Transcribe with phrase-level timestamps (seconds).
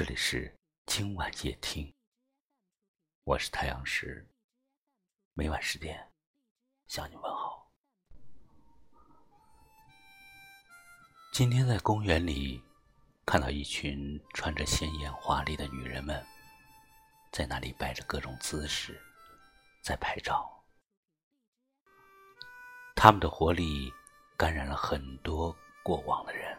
[0.00, 1.92] 这里是今晚夜听，
[3.24, 4.26] 我是太阳石，
[5.34, 6.10] 每晚十点
[6.86, 7.70] 向你问好。
[11.34, 12.64] 今天在公园里
[13.26, 16.24] 看到一群穿着鲜艳华丽的女人们，
[17.30, 18.98] 在那里摆着各种姿势，
[19.82, 20.50] 在拍照。
[22.96, 23.92] 他们的活力
[24.34, 25.54] 感染了很多
[25.84, 26.58] 过往的人。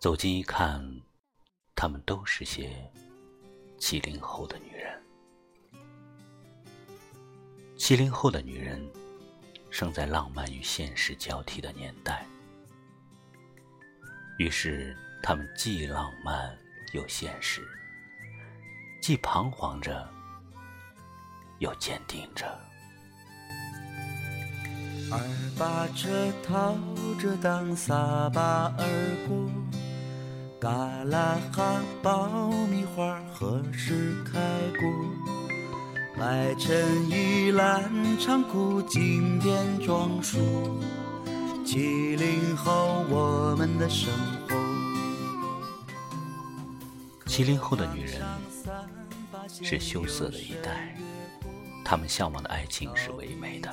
[0.00, 1.00] 走近一看。
[1.80, 2.72] 她们都是些
[3.78, 5.00] 七零后的女人。
[7.76, 8.84] 七零后的女人，
[9.70, 12.26] 生在浪漫与现实交替的年代，
[14.40, 16.58] 于是她们既浪漫
[16.94, 17.64] 又现实，
[19.00, 20.12] 既彷徨着
[21.60, 22.44] 又坚定着。
[25.12, 25.20] 二
[25.56, 26.76] 八车套
[27.20, 29.87] 着当撒把而过。
[30.60, 30.68] 嘎
[31.04, 34.40] 啦哈，爆米花何时开
[34.80, 34.90] 过？
[36.18, 40.82] 白衬衣蓝长裤，经典装束。
[41.64, 44.12] 七零后，我们的生
[44.48, 44.56] 活。
[47.26, 48.20] 七零后的女人
[49.48, 50.92] 是羞涩的一代，
[51.84, 53.72] 她们向往的爱情是唯美的，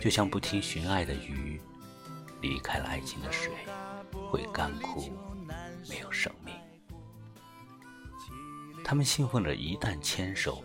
[0.00, 1.60] 就像不听寻爱的鱼，
[2.40, 3.52] 离开了爱情的水。
[4.30, 5.10] 会干枯，
[5.88, 6.54] 没有生命。
[8.84, 10.62] 他们信奉着，一旦牵手，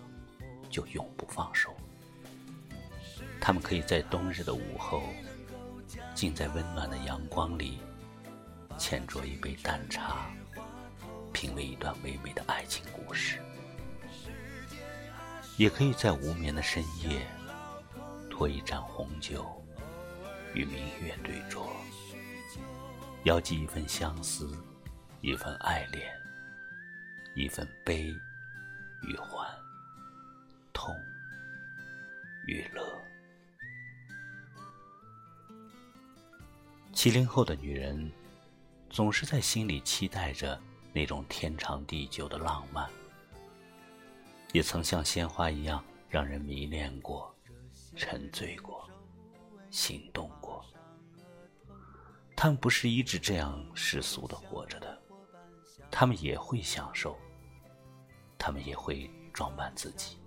[0.69, 1.73] 就永不放手。
[3.39, 5.03] 他们可以在冬日的午后，
[6.15, 7.79] 静在温暖的阳光里，
[8.77, 10.27] 浅酌一杯淡茶，
[11.33, 13.39] 品味一段唯美的爱情故事；
[15.57, 17.27] 也可以在无眠的深夜，
[18.29, 19.45] 托一盏红酒，
[20.53, 21.67] 与明月对酌。
[23.23, 24.61] 要寄一份相思，
[25.21, 26.11] 一份爱恋，
[27.35, 28.07] 一份悲
[29.01, 29.49] 与欢，
[30.73, 30.93] 痛
[32.47, 32.83] 与乐。
[36.91, 38.11] 七零后的女人，
[38.89, 40.59] 总是在心里期待着
[40.91, 42.89] 那种天长地久的浪漫，
[44.51, 47.33] 也曾像鲜花一样让人迷恋过、
[47.95, 48.85] 沉醉过、
[49.71, 50.63] 心动过。
[52.43, 55.01] 他们不是一直这样世俗的活着的，
[55.89, 57.17] 他们也会享受，
[58.37, 60.17] 他们也会装扮自己。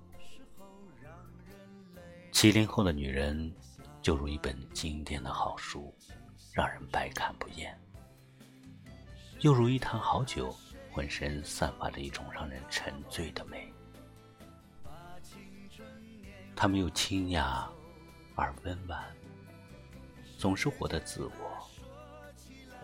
[2.33, 3.55] 七零后的女人，
[4.01, 5.95] 就如一本经典的好书，
[6.55, 7.71] 让人百看不厌；
[9.41, 10.57] 又如一坛好酒，
[10.91, 13.71] 浑身散发着一种让人沉醉的美。
[16.57, 17.71] 她们又清雅
[18.35, 19.05] 而温婉，
[20.39, 21.56] 总是活得自我。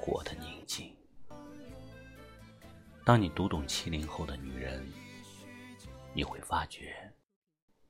[0.02, 0.92] 活的宁静。
[3.06, 4.84] 当你读懂七零后的女人，
[6.12, 7.14] 你会发觉，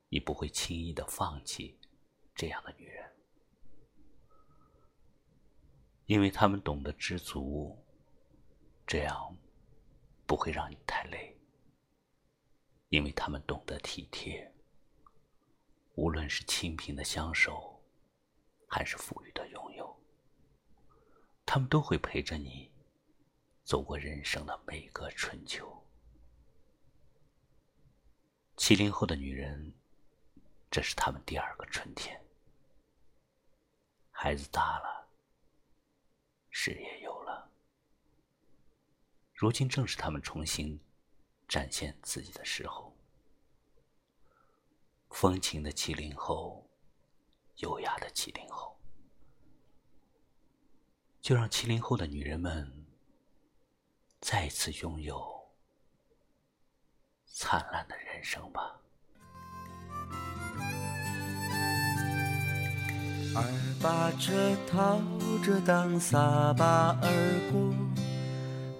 [0.09, 1.75] 你不会轻易的放弃
[2.35, 3.11] 这样的女人，
[6.05, 7.83] 因为她们懂得知足，
[8.85, 9.35] 这样
[10.27, 11.35] 不会让你太累；
[12.89, 14.53] 因为她们懂得体贴，
[15.95, 17.83] 无论是清贫的相守，
[18.67, 20.02] 还是富裕的拥有。
[21.53, 22.67] 他们都会陪着你
[23.63, 25.71] 走过人生的每个春秋。
[28.57, 29.71] 七零后的女人，
[30.71, 32.19] 这是他们第二个春天。
[34.09, 35.07] 孩子大了，
[36.49, 37.47] 事业有了，
[39.35, 40.79] 如今正是他们重新
[41.47, 42.91] 展现自己的时候。
[45.11, 46.67] 风情的七零后，
[47.57, 48.75] 优雅的七零后。
[51.23, 52.69] 就让七零后的女人们
[54.19, 55.23] 再次拥有
[57.25, 58.75] 灿烂的人生吧。
[63.33, 63.41] 二
[63.81, 65.01] 八车套
[65.41, 67.09] 着当撒把而
[67.49, 67.73] 过，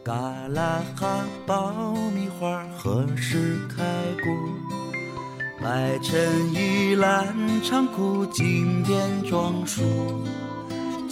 [0.04, 0.14] 嘎
[0.50, 3.84] 啦哈，爆米花何时开
[4.22, 4.34] 过？
[5.62, 9.82] 白衬衣蓝长裤，经典装束。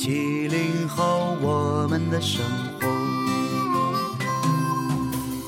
[0.03, 2.43] 七零后，我们的生
[2.79, 2.87] 活。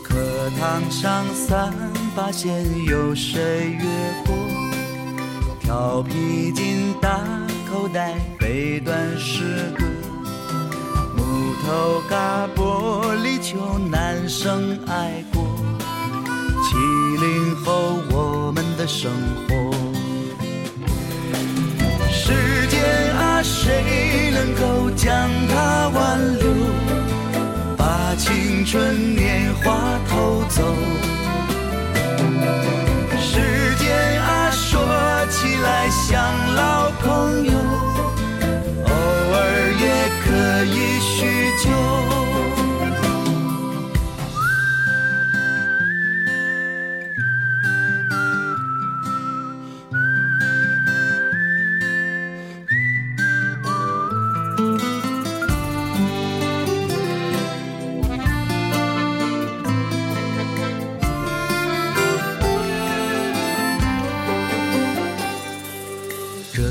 [0.03, 0.15] 课
[0.59, 1.73] 堂上三
[2.15, 3.83] 八线有谁越
[4.27, 4.35] 过？
[5.59, 7.19] 调皮筋大
[7.67, 9.85] 口袋背段诗歌。
[11.17, 15.43] 木头嘎玻璃球，男生爱过。
[16.63, 16.77] 七
[17.25, 19.11] 零后，我们的生
[19.47, 19.62] 活。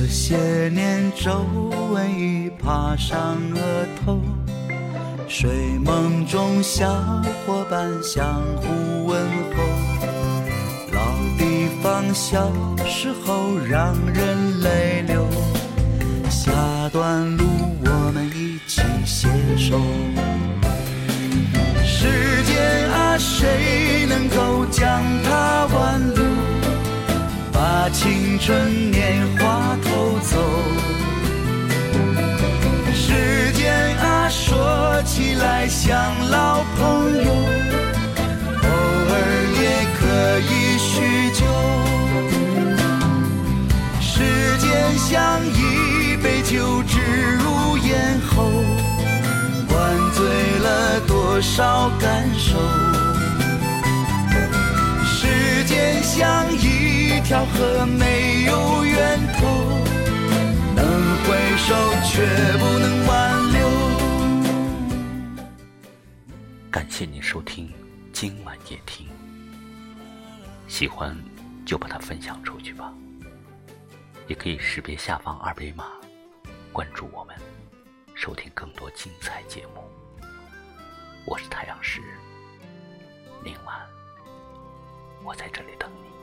[0.04, 1.46] 这些年皱
[1.92, 4.20] 纹已爬上额头，
[5.28, 6.92] 睡梦中小
[7.46, 9.22] 伙伴相互问
[9.54, 9.62] 候，
[10.92, 11.00] 老
[11.38, 12.52] 地方小
[12.84, 15.24] 时候让人泪流，
[16.28, 16.50] 下
[16.90, 17.44] 段路
[17.84, 19.80] 我们一起携手。
[21.84, 26.24] 时间啊，谁能够将它挽留？
[27.52, 29.41] 把青春年华
[30.22, 30.38] 走。
[32.94, 35.98] 时间啊，说起来像
[36.30, 36.80] 老朋
[37.24, 37.30] 友，
[38.62, 38.68] 偶
[39.10, 39.14] 尔
[39.60, 39.62] 也
[39.98, 40.00] 可
[40.40, 40.90] 以叙
[41.32, 41.40] 旧。
[44.00, 44.10] 时
[44.58, 46.98] 间像一杯酒，置
[47.38, 48.34] 入咽喉，
[49.68, 49.74] 灌
[50.14, 50.18] 醉
[50.60, 52.58] 了多少感受。
[55.04, 59.46] 时间像一条河，没有源头，
[62.04, 62.26] 却
[62.58, 63.68] 不能挽留。
[66.70, 67.72] 感谢您收听
[68.12, 69.08] 今晚夜听，
[70.68, 71.16] 喜欢
[71.64, 72.92] 就把它分享出去吧。
[74.28, 75.86] 也可以识别下方二维码，
[76.72, 77.36] 关注我们，
[78.14, 79.82] 收听更多精彩节目。
[81.26, 82.00] 我是太阳石，
[83.42, 83.76] 明晚
[85.24, 86.21] 我在这里等你。